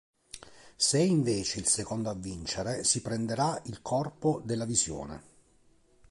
Se 0.77 0.97
è 0.97 1.01
invece 1.03 1.59
il 1.59 1.67
secondo 1.67 2.09
a 2.09 2.15
vincere, 2.15 2.83
si 2.83 3.03
prenderà 3.03 3.61
il 3.65 3.83
corpo 3.83 4.41
della 4.43 4.65
Visione. 4.65 5.21